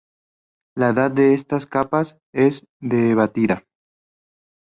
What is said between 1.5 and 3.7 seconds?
capas es debatida.